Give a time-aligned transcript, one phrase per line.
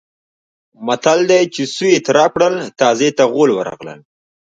[0.85, 3.99] متل دی: چې سویې ترپ کړل تازي ته غول ورغلل.